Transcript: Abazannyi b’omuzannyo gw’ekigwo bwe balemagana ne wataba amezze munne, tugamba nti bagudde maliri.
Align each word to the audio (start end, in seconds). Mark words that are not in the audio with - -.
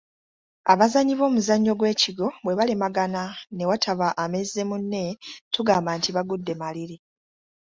Abazannyi 0.71 1.13
b’omuzannyo 1.15 1.73
gw’ekigwo 1.79 2.27
bwe 2.43 2.57
balemagana 2.59 3.23
ne 3.55 3.63
wataba 3.69 4.07
amezze 4.23 4.61
munne, 4.69 5.03
tugamba 5.53 5.89
nti 5.97 6.09
bagudde 6.15 6.53
maliri. 6.61 6.97